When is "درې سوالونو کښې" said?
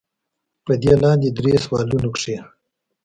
1.37-2.37